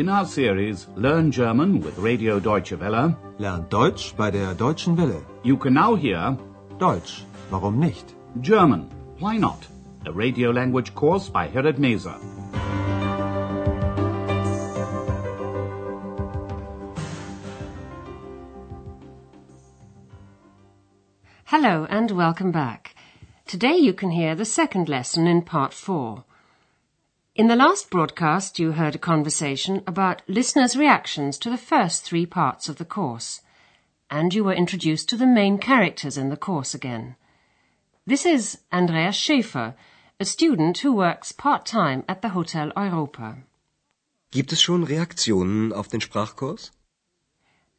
In 0.00 0.08
our 0.08 0.24
series 0.24 0.86
Learn 0.96 1.30
German 1.30 1.78
with 1.82 1.98
Radio 1.98 2.40
Deutsche 2.40 2.80
Welle, 2.80 3.14
Lernt 3.38 3.68
Deutsch 3.68 4.14
bei 4.16 4.30
der 4.30 4.54
Deutschen 4.54 4.96
Welle. 4.96 5.22
you 5.42 5.58
can 5.58 5.74
now 5.74 5.94
hear 5.94 6.38
Deutsch, 6.78 7.22
warum 7.50 7.78
nicht? 7.78 8.14
German, 8.40 8.88
Why 9.18 9.36
Not? 9.36 9.66
A 10.06 10.10
radio 10.10 10.52
language 10.52 10.94
course 10.94 11.28
by 11.28 11.46
Herrad 11.48 11.76
Meese. 11.78 12.14
Hello 21.44 21.86
and 21.90 22.10
welcome 22.12 22.50
back. 22.50 22.94
Today 23.44 23.76
you 23.76 23.92
can 23.92 24.12
hear 24.12 24.34
the 24.34 24.46
second 24.46 24.88
lesson 24.88 25.26
in 25.26 25.42
part 25.42 25.74
four. 25.74 26.24
In 27.40 27.48
the 27.48 27.56
last 27.56 27.88
broadcast 27.88 28.58
you 28.58 28.72
heard 28.72 28.94
a 28.94 28.98
conversation 28.98 29.82
about 29.86 30.20
listeners' 30.28 30.76
reactions 30.76 31.38
to 31.38 31.48
the 31.48 31.56
first 31.56 32.04
three 32.04 32.26
parts 32.26 32.68
of 32.68 32.76
the 32.76 32.84
course, 32.84 33.40
and 34.10 34.34
you 34.34 34.44
were 34.44 34.52
introduced 34.52 35.08
to 35.08 35.16
the 35.16 35.26
main 35.26 35.56
characters 35.56 36.18
in 36.18 36.28
the 36.28 36.36
course 36.36 36.74
again. 36.74 37.16
This 38.06 38.26
is 38.26 38.58
Andreas 38.70 39.16
Schäfer, 39.16 39.74
a 40.20 40.26
student 40.26 40.76
who 40.80 40.92
works 40.92 41.32
part-time 41.32 42.04
at 42.06 42.20
the 42.20 42.28
Hotel 42.28 42.74
Europa. 42.76 43.38
Gibt 44.30 44.52
es 44.52 44.60
schon 44.60 44.84
Reaktionen 44.84 45.72
auf 45.72 45.88
den 45.88 46.02
Sprachkurs? 46.02 46.72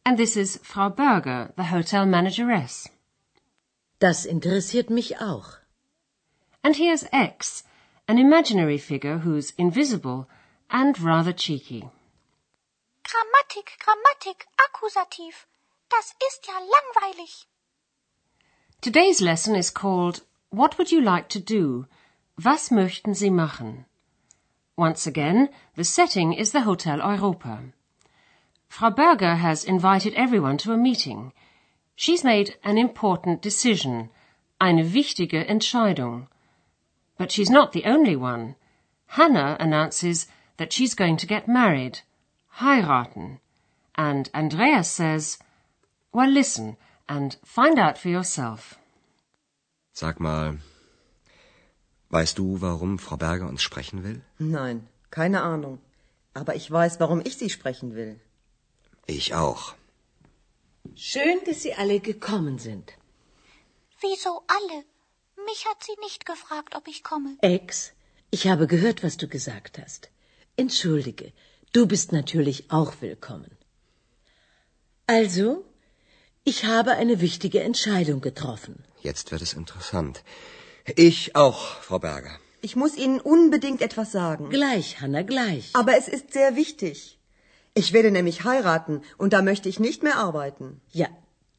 And 0.04 0.18
this 0.18 0.36
is 0.36 0.58
Frau 0.64 0.90
Berger, 0.90 1.54
the 1.56 1.66
hotel 1.66 2.08
manageress. 2.08 2.90
Das 4.00 4.26
interessiert 4.26 4.90
mich 4.90 5.22
auch. 5.22 5.60
And 6.64 6.76
here's 6.78 7.06
X, 7.14 7.64
an 8.12 8.20
imaginary 8.20 8.78
figure 8.78 9.20
who's 9.20 9.54
invisible 9.58 10.28
and 10.70 11.00
rather 11.00 11.32
cheeky. 11.32 11.90
Grammatik, 13.10 13.68
Grammatik, 13.80 14.48
Akkusativ. 14.66 15.48
Das 15.90 16.14
ist 16.28 16.46
ja 16.46 16.56
langweilig. 16.76 17.46
Today's 18.82 19.22
lesson 19.22 19.56
is 19.56 19.70
called 19.70 20.24
What 20.50 20.78
Would 20.78 20.92
You 20.92 21.00
Like 21.00 21.30
to 21.30 21.40
Do? 21.40 21.88
Was 22.38 22.70
möchten 22.70 23.16
Sie 23.16 23.30
machen? 23.30 23.86
Once 24.76 25.08
again, 25.08 25.48
the 25.78 25.86
setting 25.86 26.34
is 26.34 26.52
the 26.52 26.66
Hotel 26.66 27.02
Europa. 27.02 27.64
Frau 28.68 28.90
Berger 28.90 29.36
has 29.36 29.64
invited 29.64 30.14
everyone 30.16 30.58
to 30.58 30.74
a 30.74 30.78
meeting. 30.78 31.32
She's 31.96 32.26
made 32.26 32.58
an 32.66 32.78
important 32.78 33.42
decision, 33.42 34.10
eine 34.60 34.84
wichtige 34.92 35.48
Entscheidung. 35.48 36.28
But 37.22 37.32
she's 37.32 37.52
not 37.52 37.72
the 37.72 37.86
only 37.86 38.16
one. 38.16 38.56
Hannah 39.06 39.56
announces 39.60 40.26
that 40.58 40.74
she's 40.74 40.96
going 40.96 41.18
to 41.18 41.28
get 41.28 41.48
married, 41.48 42.00
heiraten. 42.60 43.40
And 43.94 44.28
Andreas 44.34 44.90
says, 44.90 45.38
well, 46.12 46.32
listen 46.32 46.78
and 47.08 47.38
find 47.46 47.78
out 47.78 48.00
for 48.00 48.10
yourself. 48.10 48.80
Sag 49.94 50.20
mal, 50.20 50.58
weißt 52.10 52.40
du, 52.40 52.60
warum 52.60 52.98
Frau 52.98 53.18
Berger 53.18 53.48
uns 53.48 53.62
sprechen 53.62 54.04
will? 54.04 54.22
Nein, 54.40 54.88
keine 55.12 55.44
Ahnung. 55.44 55.78
Aber 56.34 56.56
ich 56.56 56.72
weiß, 56.72 57.00
warum 57.00 57.22
ich 57.24 57.38
Sie 57.38 57.52
sprechen 57.52 57.94
will. 57.94 58.20
Ich 59.06 59.36
auch. 59.36 59.76
Schön, 60.96 61.38
dass 61.46 61.62
Sie 61.62 61.76
alle 61.76 62.00
gekommen 62.00 62.58
sind. 62.58 62.94
Wieso 64.00 64.42
alle? 64.48 64.86
Mich 65.46 65.66
hat 65.66 65.84
sie 65.84 65.98
nicht 66.02 66.26
gefragt, 66.26 66.76
ob 66.76 66.88
ich 66.88 67.04
komme. 67.04 67.38
Ex, 67.42 67.92
ich 68.30 68.48
habe 68.48 68.68
gehört, 68.68 69.04
was 69.04 69.18
du 69.18 69.28
gesagt 69.28 69.78
hast. 69.78 70.10
Entschuldige, 70.56 71.32
du 71.74 71.88
bist 71.88 72.12
natürlich 72.12 72.72
auch 72.72 72.94
willkommen. 73.02 73.52
Also, 75.08 75.66
ich 76.44 76.66
habe 76.66 76.92
eine 76.92 77.22
wichtige 77.22 77.62
Entscheidung 77.62 78.22
getroffen. 78.22 78.84
Jetzt 79.02 79.32
wird 79.32 79.42
es 79.42 79.54
interessant. 79.54 80.24
Ich 80.96 81.36
auch, 81.36 81.82
Frau 81.82 82.00
Berger. 82.00 82.40
Ich 82.62 82.76
muss 82.76 82.96
Ihnen 82.96 83.20
unbedingt 83.20 83.82
etwas 83.82 84.12
sagen. 84.12 84.50
Gleich, 84.50 85.02
Hanna, 85.02 85.24
gleich. 85.24 85.72
Aber 85.74 85.98
es 85.98 86.08
ist 86.08 86.34
sehr 86.34 86.56
wichtig. 86.56 87.18
Ich 87.74 87.94
werde 87.94 88.12
nämlich 88.12 88.44
heiraten 88.44 89.02
und 89.18 89.34
da 89.34 89.42
möchte 89.42 89.70
ich 89.70 89.80
nicht 89.80 90.04
mehr 90.04 90.18
arbeiten. 90.18 90.82
Ja, 90.92 91.08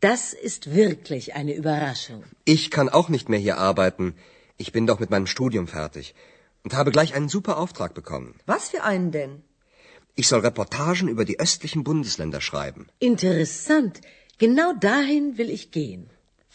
das 0.03 0.33
ist 0.49 0.63
wirklich 0.75 1.35
eine 1.35 1.55
Überraschung. 1.55 2.25
Ich 2.45 2.71
kann 2.71 2.89
auch 2.89 3.09
nicht 3.09 3.29
mehr 3.29 3.39
hier 3.47 3.59
arbeiten. 3.71 4.15
Ich 4.57 4.73
bin 4.77 4.87
doch 4.87 5.01
mit 5.01 5.11
meinem 5.11 5.29
Studium 5.35 5.67
fertig 5.69 6.15
und 6.65 6.75
habe 6.75 6.91
gleich 6.91 7.15
einen 7.15 7.29
super 7.29 7.57
Auftrag 7.63 7.95
bekommen. 7.95 8.35
Was 8.47 8.69
für 8.71 8.83
einen 8.83 9.11
denn? 9.13 9.43
Ich 10.15 10.29
soll 10.29 10.41
Reportagen 10.41 11.09
über 11.09 11.25
die 11.25 11.39
östlichen 11.41 11.85
Bundesländer 11.85 12.41
schreiben. 12.41 12.89
Interessant. 12.99 14.01
Genau 14.39 14.73
dahin 14.73 15.39
will 15.39 15.51
ich 15.51 15.71
gehen. 15.71 16.11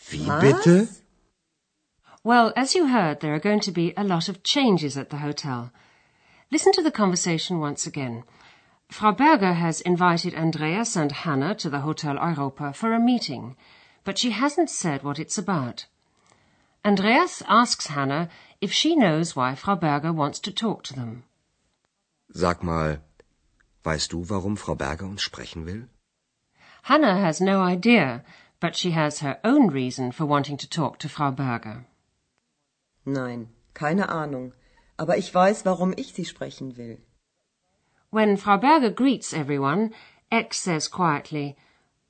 Wie 0.09 0.27
Was? 0.27 0.41
bitte? 0.41 0.87
Well, 2.23 2.51
as 2.55 2.73
you 2.75 2.83
heard, 2.97 3.21
there 3.21 3.33
are 3.33 3.45
going 3.49 3.61
to 3.61 3.71
be 3.71 3.93
a 3.95 4.03
lot 4.03 4.27
of 4.29 4.43
changes 4.43 4.97
at 4.97 5.09
the 5.09 5.21
hotel. 5.27 5.71
Listen 6.49 6.73
to 6.73 6.83
the 6.83 6.91
conversation 6.91 7.61
once 7.61 7.87
again. 7.87 8.23
Frau 8.89 9.11
Berger 9.11 9.53
has 9.53 9.81
invited 9.81 10.33
Andreas 10.33 10.95
and 10.95 11.11
Hannah 11.11 11.55
to 11.55 11.69
the 11.69 11.81
Hotel 11.81 12.15
Europa 12.15 12.73
for 12.73 12.93
a 12.93 12.99
meeting, 12.99 13.55
but 14.03 14.17
she 14.17 14.31
hasn't 14.31 14.69
said 14.69 15.03
what 15.03 15.19
it's 15.19 15.37
about. 15.37 15.85
Andreas 16.85 17.43
asks 17.47 17.87
Hannah 17.87 18.29
if 18.61 18.71
she 18.71 18.95
knows 18.95 19.35
why 19.35 19.55
Frau 19.55 19.75
Berger 19.75 20.13
wants 20.13 20.39
to 20.39 20.51
talk 20.51 20.83
to 20.83 20.93
them. 20.93 21.23
Sag 22.33 22.63
mal, 22.63 22.99
weißt 23.83 24.11
du, 24.11 24.23
warum 24.23 24.55
Frau 24.57 24.75
Berger 24.75 25.05
uns 25.05 25.21
sprechen 25.21 25.65
will? 25.65 25.89
Hannah 26.83 27.19
has 27.19 27.41
no 27.41 27.61
idea, 27.61 28.23
but 28.59 28.75
she 28.75 28.91
has 28.91 29.19
her 29.19 29.37
own 29.43 29.67
reason 29.69 30.11
for 30.11 30.25
wanting 30.25 30.57
to 30.57 30.69
talk 30.69 30.97
to 30.99 31.09
Frau 31.09 31.31
Berger. 31.31 31.85
Nein, 33.05 33.49
keine 33.73 34.09
Ahnung. 34.09 34.53
Aber 34.97 35.17
ich 35.17 35.33
weiß, 35.33 35.65
warum 35.65 35.93
ich 35.97 36.13
Sie 36.13 36.25
sprechen 36.25 36.77
will. 36.77 36.97
When 38.09 38.37
Frau 38.37 38.57
Berger 38.57 38.89
greets 38.89 39.33
everyone, 39.33 39.93
X 40.31 40.57
says 40.61 40.87
quietly, 40.87 41.57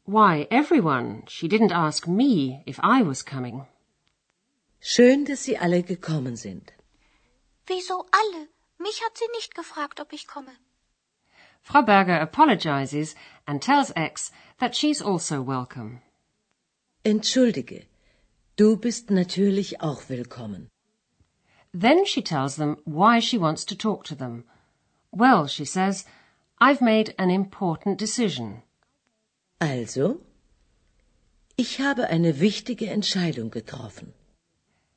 Why, 0.06 0.47
everyone? 0.52 1.24
She 1.28 1.47
didn't 1.47 1.72
ask 1.72 2.08
me 2.08 2.63
if 2.66 2.80
I 2.84 3.02
was 3.02 3.24
coming. 3.24 3.66
Schön, 4.80 5.25
dass 5.25 5.44
Sie 5.44 5.57
alle 5.57 5.81
gekommen 5.81 6.38
sind. 6.38 6.72
Wieso 7.66 8.06
alle? 8.13 8.47
Mich 8.80 9.02
hat 9.02 9.18
sie 9.18 9.28
nicht 9.34 9.56
gefragt, 9.56 10.00
ob 10.00 10.13
ich 10.13 10.28
komme. 10.28 10.56
Frau 11.62 11.81
Berger 11.81 12.22
apologizes 12.22 13.16
and 13.47 13.62
tells 13.62 13.91
X 13.96 14.31
that 14.59 14.75
she's 14.75 15.02
also 15.02 15.41
welcome. 15.41 16.02
Entschuldige, 17.03 17.88
du 18.56 18.78
bist 18.78 19.09
natürlich 19.09 19.81
auch 19.81 20.07
willkommen. 20.09 20.69
Then 21.74 22.06
she 22.06 22.22
tells 22.22 22.56
them 22.56 22.78
why 22.86 23.19
she 23.19 23.38
wants 23.38 23.66
to 23.66 23.75
talk 23.75 24.03
to 24.06 24.16
them. 24.16 24.46
Well, 25.12 25.47
she 25.47 25.66
says, 25.66 26.06
I've 26.59 26.81
made 26.81 27.13
an 27.18 27.29
important 27.29 27.97
decision. 27.97 28.63
Also, 29.59 30.22
ich 31.57 31.79
habe 31.79 32.09
eine 32.09 32.40
wichtige 32.40 32.90
Entscheidung 32.90 33.50
getroffen. 33.50 34.13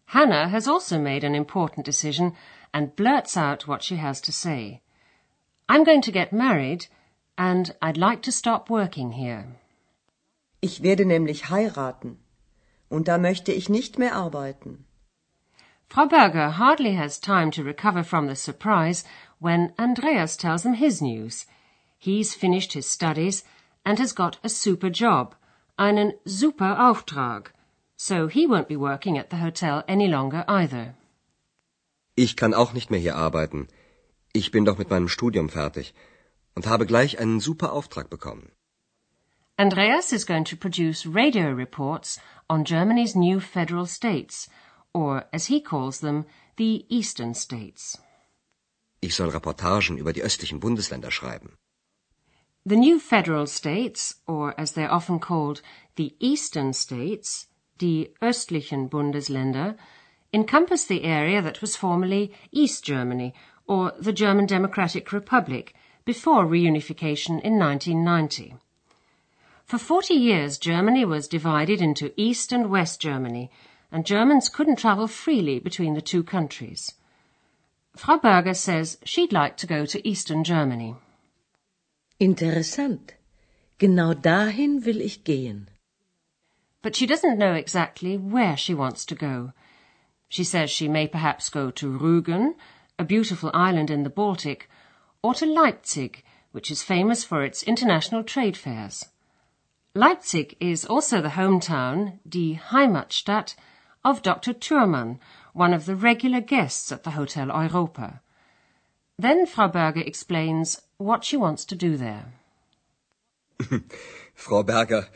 Hannah 0.06 0.48
has 0.48 0.66
also 0.66 0.98
made 0.98 1.24
an 1.24 1.34
important 1.34 1.86
decision 1.86 2.34
and 2.74 2.96
blurts 2.96 3.36
out 3.36 3.68
what 3.68 3.82
she 3.82 3.96
has 3.96 4.20
to 4.22 4.32
say. 4.32 4.82
I'm 5.68 5.84
going 5.84 6.02
to 6.02 6.12
get 6.12 6.32
married 6.32 6.86
and 7.38 7.74
I'd 7.80 7.96
like 7.96 8.22
to 8.22 8.32
stop 8.32 8.68
working 8.68 9.12
here. 9.12 9.46
Ich 10.60 10.82
werde 10.82 11.04
nämlich 11.04 11.48
heiraten. 11.48 12.18
Und 12.90 13.06
da 13.06 13.18
möchte 13.18 13.52
ich 13.52 13.68
nicht 13.68 13.98
mehr 13.98 14.14
arbeiten. 14.14 14.84
Frau 15.88 16.06
Berger 16.06 16.58
hardly 16.58 16.94
has 16.94 17.18
time 17.18 17.50
to 17.52 17.62
recover 17.62 18.04
from 18.04 18.28
the 18.28 18.36
surprise 18.36 19.04
when 19.40 19.72
Andreas 19.78 20.36
tells 20.36 20.62
them 20.62 20.74
his 20.74 21.02
news. 21.02 21.46
He's 21.98 22.34
finished 22.34 22.72
his 22.74 22.86
studies 22.86 23.42
and 23.84 23.98
has 23.98 24.12
got 24.12 24.38
a 24.44 24.48
super 24.48 24.90
job, 24.90 25.34
einen 25.78 26.12
super 26.24 26.76
Auftrag, 26.78 27.52
so 27.96 28.28
he 28.28 28.46
won't 28.46 28.68
be 28.68 28.76
working 28.76 29.18
at 29.18 29.30
the 29.30 29.38
hotel 29.38 29.82
any 29.88 30.06
longer 30.06 30.44
either. 30.46 30.94
Ich 32.16 32.36
kann 32.36 32.54
auch 32.54 32.72
nicht 32.72 32.90
mehr 32.90 33.00
hier 33.00 33.16
arbeiten. 33.16 33.68
Ich 34.32 34.50
bin 34.50 34.64
doch 34.64 34.78
mit 34.78 34.90
meinem 34.90 35.08
Studium 35.08 35.48
fertig 35.48 35.94
und 36.54 36.66
habe 36.66 36.86
gleich 36.86 37.18
einen 37.18 37.40
super 37.40 37.72
Auftrag 37.72 38.10
bekommen. 38.10 38.52
Andreas 39.58 40.12
is 40.12 40.24
going 40.24 40.44
to 40.44 40.56
produce 40.56 41.04
radio 41.06 41.50
reports 41.50 42.18
on 42.48 42.64
Germany's 42.64 43.14
new 43.14 43.40
federal 43.40 43.86
states, 43.86 44.48
or 44.94 45.24
as 45.32 45.46
he 45.46 45.60
calls 45.60 46.00
them, 46.00 46.24
the 46.56 46.86
eastern 46.88 47.34
states. 47.34 47.98
Ich 49.02 49.14
soll 49.14 49.30
Reportagen 49.30 49.96
über 49.96 50.12
die 50.12 50.22
östlichen 50.22 50.60
Bundesländer 50.60 51.10
schreiben. 51.10 51.56
The 52.66 52.76
new 52.76 52.98
federal 52.98 53.46
states, 53.46 54.20
or 54.26 54.54
as 54.58 54.74
they're 54.74 54.92
often 54.92 55.18
called, 55.18 55.62
the 55.96 56.14
eastern 56.18 56.74
states, 56.74 57.48
die 57.78 58.10
östlichen 58.20 58.90
Bundesländer, 58.90 59.78
encompass 60.34 60.86
the 60.86 61.02
area 61.02 61.40
that 61.40 61.62
was 61.62 61.76
formerly 61.76 62.32
East 62.52 62.84
Germany, 62.84 63.32
or 63.66 63.94
the 63.98 64.12
German 64.12 64.46
Democratic 64.46 65.12
Republic, 65.12 65.74
before 66.04 66.44
reunification 66.44 67.40
in 67.40 67.58
1990. 67.58 68.54
For 69.64 69.78
40 69.78 70.14
years, 70.14 70.58
Germany 70.58 71.06
was 71.06 71.26
divided 71.26 71.80
into 71.80 72.12
East 72.16 72.52
and 72.52 72.68
West 72.68 73.00
Germany, 73.00 73.50
and 73.90 74.04
Germans 74.04 74.50
couldn't 74.50 74.76
travel 74.76 75.06
freely 75.06 75.58
between 75.58 75.94
the 75.94 76.02
two 76.02 76.22
countries. 76.22 76.92
Frau 78.00 78.16
Berger 78.16 78.54
says 78.54 78.96
she'd 79.04 79.30
like 79.30 79.58
to 79.58 79.66
go 79.66 79.84
to 79.84 80.08
Eastern 80.08 80.42
Germany. 80.42 80.96
Interessant. 82.18 83.12
Genau 83.78 84.14
dahin 84.14 84.82
will 84.82 85.02
ich 85.02 85.22
gehen. 85.22 85.68
But 86.80 86.96
she 86.96 87.06
doesn't 87.06 87.36
know 87.36 87.52
exactly 87.52 88.16
where 88.16 88.56
she 88.56 88.72
wants 88.72 89.04
to 89.04 89.14
go. 89.14 89.52
She 90.30 90.44
says 90.44 90.70
she 90.70 90.88
may 90.88 91.08
perhaps 91.08 91.50
go 91.50 91.70
to 91.72 91.98
Rügen, 91.98 92.54
a 92.98 93.04
beautiful 93.04 93.50
island 93.52 93.90
in 93.90 94.02
the 94.02 94.08
Baltic, 94.08 94.70
or 95.22 95.34
to 95.34 95.44
Leipzig, 95.44 96.24
which 96.52 96.70
is 96.70 96.82
famous 96.82 97.22
for 97.22 97.44
its 97.44 97.62
international 97.64 98.24
trade 98.24 98.56
fairs. 98.56 99.10
Leipzig 99.94 100.56
is 100.58 100.86
also 100.86 101.20
the 101.20 101.36
hometown, 101.40 102.18
die 102.26 102.58
Heimatstadt, 102.70 103.56
of 104.02 104.22
Dr. 104.22 104.54
Thürmann, 104.54 105.18
one 105.52 105.74
of 105.74 105.84
the 105.84 105.96
regular 105.96 106.40
guests 106.40 106.92
at 106.92 107.04
the 107.04 107.10
Hotel 107.10 107.50
Europa. 107.50 108.20
Then 109.18 109.46
Frau 109.46 109.68
Berger 109.68 110.00
explains 110.00 110.80
what 110.98 111.24
she 111.24 111.36
wants 111.36 111.64
to 111.66 111.76
do 111.76 111.96
there. 111.96 112.32
Frau 114.34 114.62
Berger, 114.62 115.06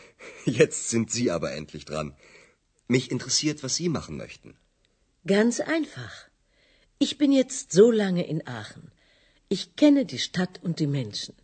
jetzt 0.45 0.91
sind 0.91 1.11
Sie 1.11 1.31
aber 1.31 1.53
endlich 1.53 1.85
dran. 1.85 2.15
Mich 2.89 3.11
interessiert, 3.11 3.63
was 3.63 3.77
Sie 3.77 3.89
machen 3.89 4.17
möchten. 4.17 4.55
Ganz 5.27 5.61
einfach. 5.61 6.29
Ich 6.99 7.17
bin 7.17 7.33
jetzt 7.33 7.73
so 7.73 7.91
lange 7.91 8.27
in 8.27 8.47
Aachen. 8.47 8.91
Ich 9.49 9.77
kenne 9.77 10.05
die 10.05 10.19
Stadt 10.19 10.61
und 10.63 10.81
die 10.81 10.87
Menschen. 10.87 11.35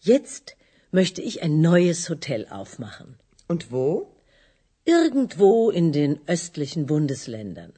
Jetzt 0.00 0.56
möchte 0.92 1.20
ich 1.22 1.42
ein 1.42 1.60
neues 1.60 2.08
Hotel 2.08 2.46
aufmachen. 2.48 3.18
Und 3.48 3.72
wo? 3.72 4.14
Irgendwo 4.84 5.70
in 5.70 5.92
den 5.92 6.20
östlichen 6.28 6.86
Bundesländern. 6.86 7.72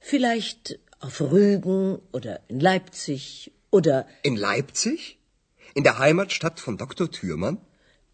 Vielleicht 0.00 0.78
auf 0.98 1.20
Rügen 1.20 2.00
oder 2.12 2.40
in 2.48 2.58
Leipzig 2.58 3.52
oder. 3.70 4.06
In 4.22 4.36
Leipzig? 4.36 5.18
In 5.74 5.84
der 5.84 5.98
Heimatstadt 5.98 6.58
von 6.58 6.76
Dr. 6.78 7.10
Thürmann? 7.10 7.58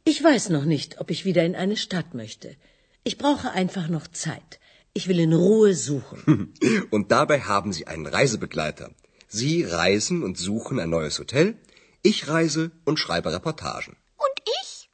Ich 0.05 0.23
weiß 0.23 0.51
noch 0.51 0.65
nicht, 0.65 1.01
ob 1.01 1.11
ich 1.11 1.25
wieder 1.25 1.45
in 1.45 1.57
eine 1.57 1.77
Stadt 1.77 2.15
möchte. 2.15 2.57
Ich 3.03 3.19
brauche 3.19 3.51
einfach 3.53 3.89
noch 3.89 4.07
Zeit. 4.09 4.61
Ich 4.93 5.09
will 5.09 5.21
in 5.21 5.33
Ruhe 5.33 5.75
suchen. 5.75 6.55
Und 6.91 7.11
dabei 7.13 7.41
haben 7.41 7.73
Sie 7.73 7.87
einen 7.87 8.07
Reisebegleiter. 8.07 8.91
Sie 9.29 9.65
reisen 9.65 10.23
und 10.23 10.39
suchen 10.39 10.79
ein 10.79 10.91
neues 10.91 11.19
Hotel. 11.19 11.59
Ich 12.03 12.29
reise 12.29 12.71
und 12.85 12.99
schreibe 12.99 13.33
Reportagen. 13.33 13.97
Und 14.17 14.43
ich? 14.61 14.89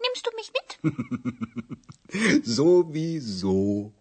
Nimmst 0.00 0.26
du 0.26 0.30
mich 0.36 0.52
mit? 0.56 2.44
Sowieso. 2.46 3.92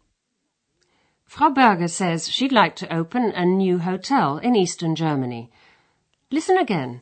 Frau 1.35 1.49
Berger 1.49 1.87
says 1.87 2.29
she'd 2.29 2.51
like 2.51 2.75
to 2.75 2.93
open 2.93 3.31
a 3.31 3.43
new 3.43 3.79
hotel 3.79 4.37
in 4.37 4.55
eastern 4.55 4.93
Germany. 4.95 5.49
Listen 6.29 6.59
again. 6.59 7.01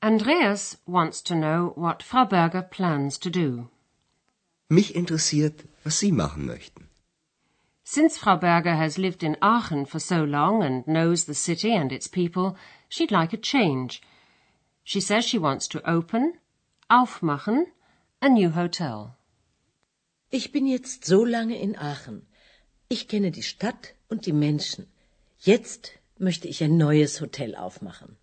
Andreas 0.00 0.76
wants 0.86 1.20
to 1.22 1.34
know 1.34 1.72
what 1.74 2.00
Frau 2.00 2.24
Berger 2.24 2.62
plans 2.62 3.18
to 3.18 3.30
do. 3.30 3.68
Mich 4.70 4.94
interessiert, 4.94 5.64
was 5.82 5.98
Sie 5.98 6.12
machen 6.12 6.46
möchten. 6.46 6.86
Since 7.82 8.16
Frau 8.16 8.36
Berger 8.36 8.76
has 8.76 8.96
lived 8.96 9.24
in 9.24 9.36
Aachen 9.42 9.86
for 9.86 9.98
so 9.98 10.22
long 10.22 10.62
and 10.62 10.86
knows 10.86 11.24
the 11.24 11.34
city 11.34 11.74
and 11.74 11.90
its 11.90 12.06
people, 12.06 12.56
she'd 12.88 13.10
like 13.10 13.32
a 13.32 13.36
change. 13.36 14.00
She 14.84 15.00
says 15.00 15.24
she 15.24 15.36
wants 15.36 15.66
to 15.66 15.82
open, 15.84 16.34
aufmachen, 16.88 17.72
a 18.22 18.28
new 18.28 18.50
hotel. 18.50 19.16
Ich 20.30 20.52
bin 20.52 20.68
jetzt 20.68 21.04
so 21.04 21.20
lange 21.24 21.56
in 21.56 21.74
Aachen. 21.74 22.26
Ich 22.88 23.08
kenne 23.08 23.30
die 23.30 23.42
Stadt 23.42 23.94
und 24.08 24.26
die 24.26 24.32
Menschen. 24.32 24.86
Jetzt 25.38 25.92
möchte 26.18 26.48
ich 26.48 26.62
ein 26.62 26.76
neues 26.76 27.20
Hotel 27.20 27.54
aufmachen. 27.56 28.16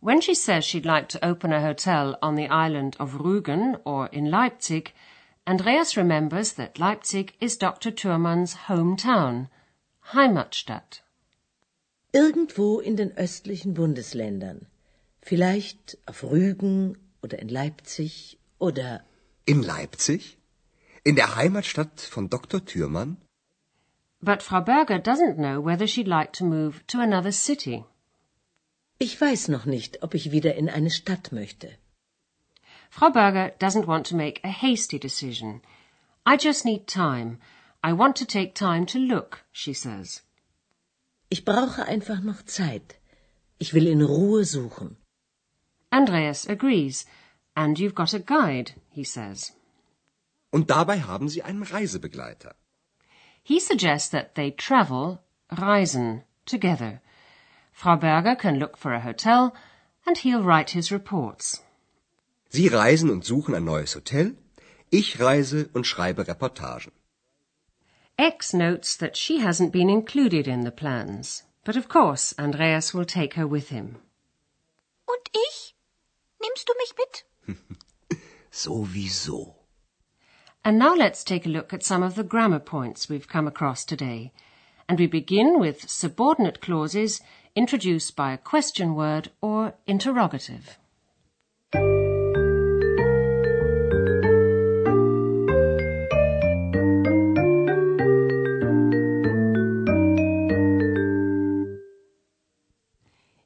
When 0.00 0.22
she 0.22 0.34
says 0.34 0.64
she'd 0.64 0.86
like 0.86 1.08
to 1.10 1.22
open 1.22 1.52
a 1.52 1.62
hotel 1.62 2.16
on 2.22 2.36
the 2.36 2.48
island 2.48 2.98
of 2.98 3.20
Rügen 3.20 3.76
or 3.84 4.12
in 4.12 4.26
Leipzig, 4.26 4.94
Andreas 5.44 5.96
remembers 5.96 6.54
that 6.54 6.78
Leipzig 6.78 7.34
is 7.40 7.58
Dr. 7.58 7.94
Thürmann's 7.94 8.68
hometown, 8.68 9.48
Heimatstadt. 10.12 11.02
Irgendwo 12.12 12.80
in 12.80 12.96
den 12.96 13.16
östlichen 13.16 13.74
Bundesländern. 13.74 14.66
Vielleicht 15.22 15.98
auf 16.06 16.24
Rügen 16.24 16.98
oder 17.22 17.38
in 17.38 17.48
Leipzig 17.48 18.38
oder. 18.58 19.04
In 19.44 19.62
Leipzig? 19.62 20.38
In 21.04 21.14
der 21.14 21.36
Heimatstadt 21.36 22.00
von 22.00 22.30
Dr. 22.30 22.64
Thürmann? 22.64 23.18
But 24.22 24.42
Frau 24.42 24.60
Berger 24.60 24.98
doesn't 24.98 25.38
know 25.38 25.60
whether 25.60 25.86
she'd 25.86 26.06
like 26.06 26.32
to 26.34 26.44
move 26.44 26.86
to 26.88 27.00
another 27.00 27.32
city. 27.32 27.84
Ich 28.98 29.18
weiß 29.18 29.48
noch 29.48 29.64
nicht, 29.64 30.02
ob 30.02 30.14
ich 30.14 30.30
wieder 30.30 30.54
in 30.56 30.68
eine 30.68 30.90
Stadt 30.90 31.32
möchte. 31.32 31.70
Frau 32.90 33.10
Berger 33.10 33.52
doesn't 33.58 33.86
want 33.86 34.06
to 34.08 34.16
make 34.16 34.40
a 34.44 34.50
hasty 34.50 34.98
decision. 34.98 35.62
I 36.26 36.36
just 36.36 36.66
need 36.66 36.86
time. 36.86 37.38
I 37.82 37.94
want 37.94 38.16
to 38.16 38.26
take 38.26 38.54
time 38.54 38.84
to 38.86 38.98
look, 38.98 39.42
she 39.52 39.72
says. 39.72 40.22
Ich 41.30 41.46
brauche 41.46 41.86
einfach 41.86 42.20
noch 42.20 42.42
Zeit. 42.44 42.96
Ich 43.58 43.72
will 43.72 43.86
in 43.86 44.02
Ruhe 44.02 44.44
suchen. 44.44 44.96
Andreas 45.90 46.46
agrees. 46.46 47.06
And 47.54 47.78
you've 47.78 47.94
got 47.94 48.12
a 48.12 48.18
guide, 48.18 48.72
he 48.90 49.04
says. 49.04 49.52
Und 50.50 50.68
dabei 50.68 51.00
haben 51.00 51.28
Sie 51.28 51.42
einen 51.42 51.62
Reisebegleiter. 51.62 52.54
He 53.50 53.58
suggests 53.58 54.08
that 54.10 54.36
they 54.36 54.52
travel, 54.52 55.24
reisen, 55.50 56.22
together. 56.46 57.02
Frau 57.72 57.96
Berger 57.96 58.36
can 58.36 58.60
look 58.60 58.76
for 58.76 58.94
a 58.94 59.00
hotel 59.00 59.52
and 60.06 60.16
he'll 60.16 60.44
write 60.44 60.70
his 60.70 60.92
reports. 60.92 61.60
Sie 62.50 62.68
reisen 62.68 63.10
und 63.10 63.24
suchen 63.24 63.56
ein 63.56 63.64
neues 63.64 63.96
Hotel. 63.96 64.36
Ich 64.92 65.18
reise 65.18 65.68
und 65.74 65.84
schreibe 65.84 66.28
Reportagen. 66.28 66.92
X 68.16 68.54
notes 68.54 68.96
that 68.96 69.16
she 69.16 69.40
hasn't 69.40 69.72
been 69.72 69.90
included 69.90 70.46
in 70.46 70.60
the 70.62 70.70
plans, 70.70 71.42
but 71.64 71.74
of 71.74 71.88
course 71.88 72.32
Andreas 72.38 72.94
will 72.94 73.04
take 73.04 73.34
her 73.34 73.48
with 73.48 73.70
him. 73.70 73.96
Und 75.08 75.28
ich? 75.34 75.74
Nimmst 76.40 76.68
du 76.68 76.74
mich 76.78 76.94
mit? 76.96 77.24
Sowieso. 78.52 79.59
And 80.62 80.78
now 80.78 80.94
let's 80.94 81.24
take 81.24 81.46
a 81.46 81.48
look 81.48 81.72
at 81.72 81.82
some 81.82 82.02
of 82.02 82.16
the 82.16 82.22
grammar 82.22 82.58
points 82.58 83.08
we've 83.08 83.26
come 83.26 83.46
across 83.46 83.82
today. 83.84 84.30
And 84.88 84.98
we 84.98 85.06
begin 85.06 85.58
with 85.58 85.88
subordinate 85.88 86.60
clauses 86.60 87.22
introduced 87.56 88.14
by 88.14 88.32
a 88.32 88.38
question 88.38 88.94
word 88.94 89.30
or 89.40 89.74
interrogative. 89.86 90.78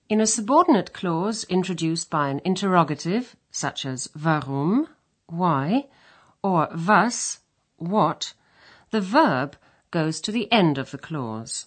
In 0.09 0.21
a 0.21 0.27
subordinate 0.27 0.93
clause 0.93 1.45
introduced 1.45 2.11
by 2.11 2.29
an 2.29 2.41
interrogative, 2.45 3.37
such 3.51 3.87
as 3.87 4.09
warum, 4.21 4.89
why, 5.27 5.87
or 6.45 6.69
was, 6.77 7.39
what, 7.79 8.35
the 8.91 9.01
verb 9.01 9.57
goes 9.91 10.21
to 10.21 10.31
the 10.31 10.53
end 10.53 10.77
of 10.77 10.91
the 10.91 10.99
clause. 10.99 11.67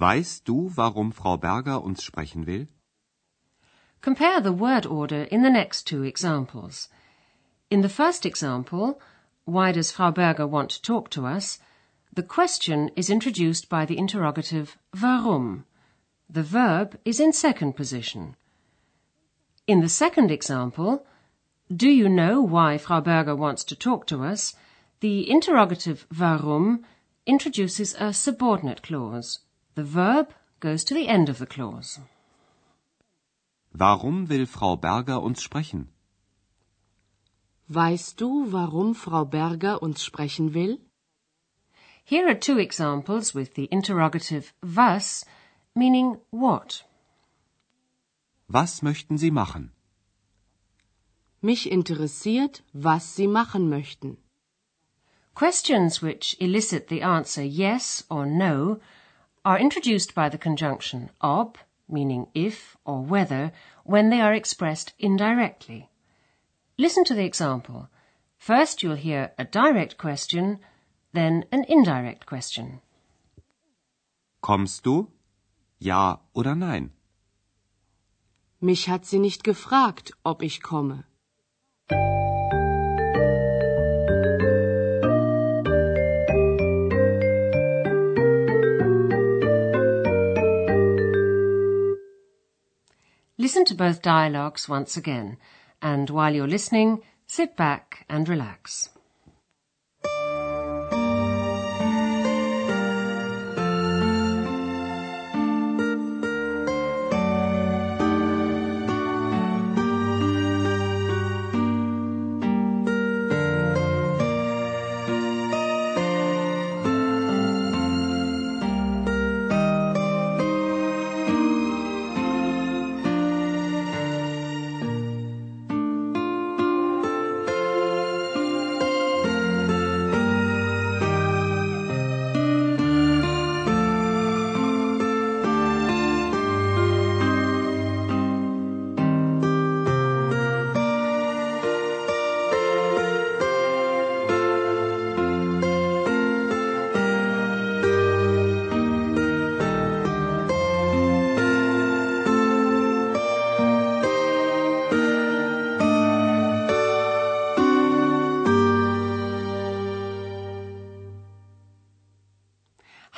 Weißt 0.00 0.44
du, 0.44 0.70
warum 0.74 1.12
Frau 1.12 1.36
Berger 1.36 1.84
uns 1.84 2.02
sprechen 2.02 2.46
will? 2.46 2.66
Compare 4.00 4.40
the 4.40 4.52
word 4.52 4.86
order 4.86 5.24
in 5.24 5.42
the 5.42 5.50
next 5.50 5.86
two 5.86 6.02
examples. 6.02 6.88
In 7.70 7.82
the 7.82 7.90
first 7.90 8.24
example, 8.24 8.98
why 9.44 9.72
does 9.72 9.92
Frau 9.92 10.10
Berger 10.10 10.46
want 10.46 10.70
to 10.70 10.82
talk 10.82 11.10
to 11.10 11.26
us? 11.26 11.58
The 12.14 12.22
question 12.22 12.90
is 12.96 13.10
introduced 13.10 13.68
by 13.68 13.84
the 13.84 13.98
interrogative 13.98 14.78
warum. 14.98 15.66
The 16.30 16.42
verb 16.42 16.98
is 17.04 17.20
in 17.20 17.34
second 17.34 17.74
position. 17.74 18.36
In 19.66 19.80
the 19.80 19.88
second 19.90 20.30
example, 20.30 21.04
do 21.76 21.88
you 21.88 22.08
know 22.08 22.40
why 22.40 22.78
Frau 22.78 23.00
Berger 23.00 23.36
wants 23.36 23.64
to 23.64 23.76
talk 23.76 24.06
to 24.06 24.24
us? 24.24 24.54
The 25.00 25.28
interrogative 25.30 26.06
warum 26.18 26.84
introduces 27.26 27.94
a 27.98 28.12
subordinate 28.12 28.82
clause. 28.82 29.40
The 29.74 29.84
verb 29.84 30.32
goes 30.60 30.84
to 30.84 30.94
the 30.94 31.08
end 31.08 31.28
of 31.28 31.38
the 31.38 31.46
clause. 31.46 31.98
Warum 33.74 34.26
will 34.26 34.46
Frau 34.46 34.76
Berger 34.76 35.20
uns 35.22 35.42
sprechen? 35.42 35.88
Weißt 37.70 38.16
du, 38.16 38.50
warum 38.50 38.94
Frau 38.94 39.24
Berger 39.24 39.82
uns 39.82 40.02
sprechen 40.02 40.52
will? 40.52 40.78
Here 42.04 42.28
are 42.28 42.34
two 42.34 42.58
examples 42.58 43.34
with 43.34 43.54
the 43.54 43.68
interrogative 43.70 44.52
was, 44.62 45.24
meaning 45.74 46.18
what. 46.30 46.82
Was 48.48 48.82
möchten 48.82 49.16
Sie 49.16 49.30
machen? 49.30 49.72
Mich 51.42 51.70
interessiert, 51.70 52.62
was 52.72 53.16
Sie 53.16 53.26
machen 53.26 53.68
möchten. 53.68 54.16
Questions 55.34 56.00
which 56.00 56.36
elicit 56.38 56.86
the 56.86 57.02
answer 57.02 57.42
yes 57.42 58.04
or 58.08 58.26
no 58.26 58.78
are 59.44 59.58
introduced 59.58 60.14
by 60.14 60.28
the 60.28 60.38
conjunction 60.38 61.10
ob, 61.20 61.58
meaning 61.88 62.28
if 62.32 62.76
or 62.84 63.02
whether, 63.02 63.52
when 63.84 64.10
they 64.10 64.20
are 64.20 64.34
expressed 64.34 64.94
indirectly. 65.00 65.88
Listen 66.78 67.04
to 67.04 67.14
the 67.14 67.24
example. 67.24 67.88
First 68.38 68.82
you'll 68.82 68.94
hear 68.94 69.32
a 69.36 69.44
direct 69.44 69.98
question, 69.98 70.60
then 71.12 71.44
an 71.50 71.64
indirect 71.64 72.24
question. 72.24 72.80
Kommst 74.42 74.86
du? 74.86 75.08
Ja 75.80 76.20
oder 76.34 76.54
nein? 76.54 76.92
Mich 78.60 78.88
hat 78.88 79.06
sie 79.06 79.18
nicht 79.18 79.42
gefragt, 79.42 80.12
ob 80.24 80.42
ich 80.42 80.62
komme. 80.62 81.04
Listen 93.42 93.64
to 93.64 93.74
both 93.74 94.02
dialogues 94.02 94.68
once 94.68 94.96
again, 94.96 95.36
and 95.82 96.08
while 96.10 96.32
you're 96.32 96.46
listening, 96.46 97.02
sit 97.26 97.56
back 97.56 98.06
and 98.08 98.28
relax. 98.28 98.90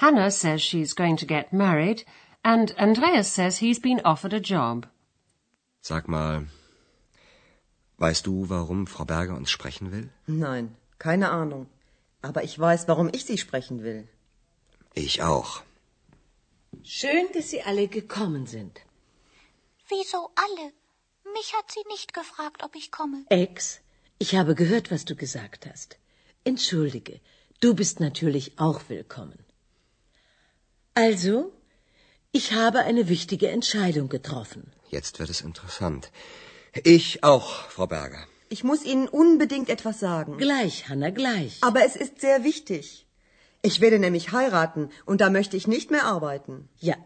Hannah 0.05 0.31
says 0.31 0.61
she's 0.61 0.93
going 0.93 1.17
to 1.17 1.25
get 1.25 1.51
married, 1.51 2.05
and 2.45 2.75
Andreas 2.79 3.29
says 3.37 3.57
he's 3.57 3.79
been 3.79 4.03
offered 4.05 4.35
a 4.35 4.41
job. 4.55 4.87
Sag 5.81 6.09
mal, 6.09 6.47
weißt 7.97 8.27
du, 8.27 8.51
warum 8.51 8.87
Frau 8.87 9.07
Berger 9.07 9.35
uns 9.35 9.51
sprechen 9.51 9.93
will? 9.93 10.11
Nein, 10.27 10.77
keine 10.99 11.31
Ahnung. 11.31 11.69
Aber 12.21 12.45
ich 12.45 12.59
weiß, 12.59 12.87
warum 12.87 13.09
ich 13.15 13.25
Sie 13.25 13.39
sprechen 13.39 13.83
will. 13.83 14.07
Ich 14.93 15.23
auch. 15.23 15.63
Schön, 16.83 17.25
dass 17.33 17.49
Sie 17.49 17.63
alle 17.63 17.89
gekommen 17.89 18.47
sind. 18.47 18.83
Wieso 19.89 20.29
alle? 20.45 20.67
Mich 21.33 21.55
hat 21.57 21.71
sie 21.71 21.85
nicht 21.89 22.13
gefragt, 22.13 22.63
ob 22.63 22.77
ich 22.77 22.91
komme. 22.91 23.25
Ex, 23.31 23.81
ich 24.19 24.37
habe 24.37 24.55
gehört, 24.55 24.91
was 24.91 25.07
du 25.07 25.17
gesagt 25.17 25.67
hast. 25.67 25.97
Entschuldige, 26.45 27.21
du 27.61 27.75
bist 27.75 28.01
natürlich 28.01 28.59
auch 28.59 28.83
willkommen. 28.89 29.44
Also, 30.95 31.53
ich 32.31 32.53
habe 32.53 32.81
eine 32.81 33.09
wichtige 33.09 33.49
Entscheidung 33.49 34.09
getroffen. 34.09 34.73
Jetzt 34.91 35.19
wird 35.19 35.31
es 35.31 35.41
interessant. 35.41 36.11
Ich 36.85 37.25
auch, 37.25 37.69
Frau 37.69 37.87
Berger. 37.87 38.25
Ich 38.49 38.63
muss 38.63 38.85
Ihnen 38.85 39.09
unbedingt 39.09 39.69
etwas 39.69 39.99
sagen. 39.99 40.39
Gleich, 40.39 40.89
Hanna, 40.89 41.11
gleich. 41.11 41.59
Aber 41.63 41.85
es 41.85 41.97
ist 41.97 42.21
sehr 42.21 42.45
wichtig. 42.45 43.07
Ich 43.63 43.81
werde 43.81 43.99
nämlich 43.99 44.31
heiraten 44.31 44.91
und 45.05 45.21
da 45.21 45.31
möchte 45.31 45.57
ich 45.57 45.67
nicht 45.67 45.91
mehr 45.91 46.05
arbeiten. 46.05 46.69
Ja, 46.79 46.97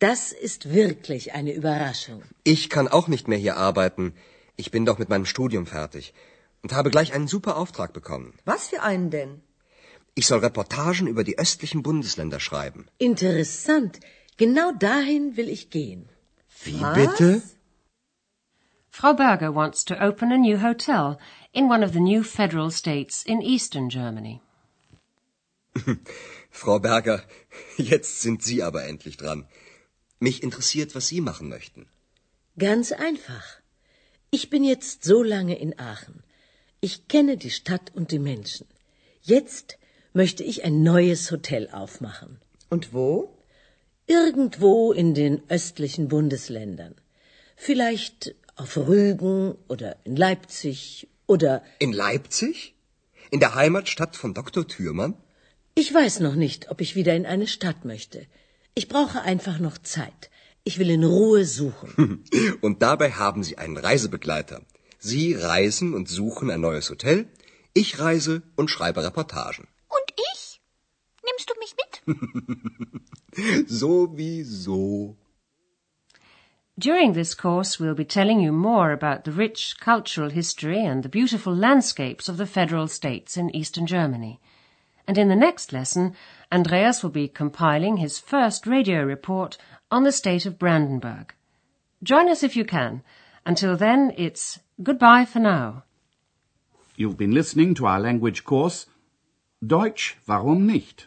das 0.00 0.32
ist 0.32 0.72
wirklich 0.72 1.34
eine 1.34 1.52
Überraschung. 1.52 2.22
Ich 2.42 2.68
kann 2.68 2.88
auch 2.88 3.06
nicht 3.06 3.28
mehr 3.28 3.38
hier 3.38 3.56
arbeiten. 3.56 4.14
Ich 4.56 4.70
bin 4.70 4.86
doch 4.86 4.98
mit 4.98 5.08
meinem 5.08 5.26
Studium 5.26 5.66
fertig 5.66 6.14
und 6.62 6.72
habe 6.72 6.90
gleich 6.90 7.12
einen 7.12 7.28
super 7.28 7.56
Auftrag 7.56 7.92
bekommen. 7.92 8.34
Was 8.44 8.68
für 8.68 8.82
einen 8.82 9.10
denn? 9.10 9.42
Ich 10.18 10.26
soll 10.26 10.40
Reportagen 10.40 11.06
über 11.12 11.24
die 11.24 11.38
östlichen 11.38 11.82
Bundesländer 11.82 12.40
schreiben. 12.40 12.86
Interessant. 12.98 14.00
Genau 14.38 14.72
dahin 14.72 15.36
will 15.36 15.50
ich 15.56 15.68
gehen. 15.70 16.08
Wie 16.64 16.80
Was? 16.80 16.96
bitte? 17.00 17.42
Frau 18.98 19.12
Berger 19.12 19.54
wants 19.54 19.84
to 19.84 19.94
open 20.08 20.32
a 20.32 20.38
new 20.38 20.58
hotel 20.62 21.18
in 21.52 21.64
one 21.74 21.84
of 21.86 21.92
the 21.92 22.00
new 22.00 22.22
federal 22.22 22.70
states 22.70 23.22
in 23.32 23.42
eastern 23.42 23.88
Germany. 23.90 24.40
Frau 26.50 26.78
Berger, 26.78 27.22
jetzt 27.76 28.22
sind 28.22 28.42
Sie 28.42 28.62
aber 28.62 28.84
endlich 28.84 29.18
dran. 29.18 29.46
Mich 30.18 30.42
interessiert, 30.42 30.94
was 30.94 31.08
Sie 31.08 31.20
machen 31.20 31.50
möchten. 31.50 31.86
Ganz 32.58 32.92
einfach. 32.92 33.46
Ich 34.30 34.48
bin 34.48 34.64
jetzt 34.64 35.04
so 35.04 35.22
lange 35.22 35.58
in 35.58 35.78
Aachen. 35.78 36.22
Ich 36.80 37.06
kenne 37.08 37.36
die 37.36 37.50
Stadt 37.50 37.92
und 37.94 38.12
die 38.12 38.18
Menschen. 38.30 38.66
Jetzt 39.20 39.76
möchte 40.16 40.42
ich 40.42 40.64
ein 40.64 40.82
neues 40.82 41.30
Hotel 41.30 41.68
aufmachen. 41.70 42.38
Und 42.70 42.94
wo? 42.94 43.36
Irgendwo 44.06 44.92
in 44.92 45.14
den 45.14 45.42
östlichen 45.48 46.08
Bundesländern. 46.08 46.94
Vielleicht 47.54 48.34
auf 48.56 48.76
Rügen 48.76 49.56
oder 49.68 49.96
in 50.04 50.16
Leipzig 50.16 51.08
oder 51.26 51.62
In 51.78 51.92
Leipzig? 51.92 52.74
In 53.30 53.40
der 53.40 53.54
Heimatstadt 53.54 54.16
von 54.16 54.32
Dr. 54.32 54.66
Thürmann? 54.66 55.14
ich 55.78 55.92
weiß 55.92 56.20
noch 56.20 56.34
nicht, 56.34 56.70
ob 56.70 56.80
ich 56.80 56.96
wieder 56.96 57.14
in 57.14 57.26
eine 57.26 57.46
Stadt 57.46 57.84
möchte. 57.84 58.26
Ich 58.74 58.88
brauche 58.88 59.20
einfach 59.20 59.58
noch 59.58 59.76
Zeit. 59.76 60.30
Ich 60.64 60.78
will 60.78 60.90
in 60.90 61.04
Ruhe 61.04 61.44
suchen. 61.44 62.24
Und 62.62 62.80
dabei 62.80 63.10
haben 63.12 63.42
Sie 63.44 63.58
einen 63.58 63.76
Reisebegleiter. 63.76 64.62
Sie 64.98 65.34
reisen 65.34 65.92
und 65.92 66.08
suchen 66.08 66.50
ein 66.50 66.62
neues 66.62 66.88
Hotel. 66.88 67.28
Ich 67.74 67.98
reise 68.00 68.42
und 68.56 68.70
schreibe 68.70 69.04
Reportagen. 69.04 69.68
Und 71.36 71.42
ich? 71.42 71.46
Nimmst 71.46 71.50
du 71.50 71.54
mich 71.58 71.74
mit? 73.36 73.68
Sowieso. 73.68 75.16
During 76.78 77.14
this 77.14 77.34
course, 77.34 77.80
we'll 77.80 77.94
be 77.94 78.04
telling 78.04 78.40
you 78.40 78.52
more 78.52 78.92
about 78.92 79.24
the 79.24 79.32
rich 79.32 79.76
cultural 79.80 80.30
history 80.30 80.84
and 80.84 81.02
the 81.02 81.08
beautiful 81.08 81.54
landscapes 81.54 82.28
of 82.28 82.36
the 82.36 82.46
federal 82.46 82.86
states 82.86 83.36
in 83.36 83.54
eastern 83.54 83.86
Germany. 83.86 84.40
And 85.08 85.16
in 85.16 85.28
the 85.28 85.36
next 85.36 85.72
lesson, 85.72 86.14
Andreas 86.52 87.02
will 87.02 87.10
be 87.10 87.28
compiling 87.28 87.96
his 87.96 88.18
first 88.18 88.66
radio 88.66 89.02
report 89.02 89.56
on 89.90 90.04
the 90.04 90.12
state 90.12 90.44
of 90.46 90.58
Brandenburg. 90.58 91.34
Join 92.02 92.28
us 92.28 92.42
if 92.42 92.56
you 92.56 92.64
can. 92.64 93.02
Until 93.46 93.76
then, 93.76 94.12
it's 94.16 94.58
goodbye 94.82 95.24
for 95.24 95.38
now. 95.38 95.84
You've 96.96 97.16
been 97.16 97.32
listening 97.32 97.74
to 97.74 97.86
our 97.86 98.00
language 98.00 98.44
course 98.44 98.86
Deutsch, 99.66 100.16
warum 100.26 100.66
nicht? 100.66 101.06